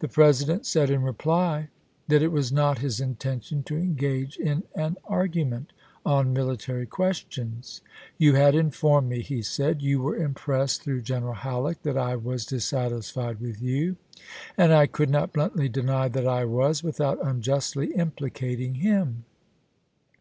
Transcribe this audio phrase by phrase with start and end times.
[0.00, 1.68] The President said in reply
[2.08, 5.72] that it was not his in tention to engage in an argument
[6.04, 7.80] on military ques tions."
[8.18, 12.16] You had informed me," he said," you were impressed through General Halleck that I THE
[12.16, 13.96] MAECH TO CHATTANOOGA 67 was dissatisfied with you;
[14.56, 15.76] and I could not bluntly chap.
[15.76, 15.80] hi.
[15.80, 19.22] deny that I was, without unjustly implicating him.